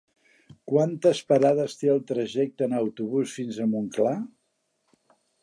Quantes 0.69 1.19
parades 1.31 1.75
té 1.81 1.91
el 1.97 2.01
trajecte 2.13 2.67
en 2.69 2.73
autobús 2.81 3.37
fins 3.41 3.61
a 3.61 3.69
Montclar? 3.77 4.17